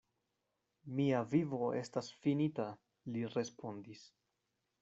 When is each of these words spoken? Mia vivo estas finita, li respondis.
Mia 0.99 1.19
vivo 1.33 1.69
estas 1.81 2.11
finita, 2.23 2.67
li 3.15 3.25
respondis. 3.37 4.07